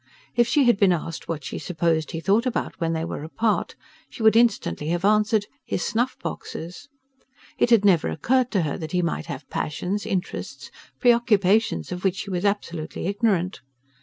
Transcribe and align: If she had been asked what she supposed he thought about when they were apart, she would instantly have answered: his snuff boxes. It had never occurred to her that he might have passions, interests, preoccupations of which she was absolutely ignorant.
If 0.35 0.47
she 0.47 0.63
had 0.63 0.79
been 0.79 0.91
asked 0.91 1.27
what 1.27 1.43
she 1.43 1.59
supposed 1.59 2.09
he 2.09 2.19
thought 2.19 2.47
about 2.47 2.81
when 2.81 2.93
they 2.93 3.05
were 3.05 3.23
apart, 3.23 3.75
she 4.09 4.23
would 4.23 4.35
instantly 4.35 4.87
have 4.87 5.05
answered: 5.05 5.45
his 5.63 5.83
snuff 5.85 6.17
boxes. 6.23 6.89
It 7.59 7.69
had 7.69 7.85
never 7.85 8.07
occurred 8.09 8.49
to 8.53 8.63
her 8.63 8.79
that 8.79 8.93
he 8.93 9.03
might 9.03 9.27
have 9.27 9.47
passions, 9.51 10.07
interests, 10.07 10.71
preoccupations 10.99 11.91
of 11.91 12.03
which 12.03 12.15
she 12.15 12.31
was 12.31 12.45
absolutely 12.45 13.05
ignorant. 13.05 13.61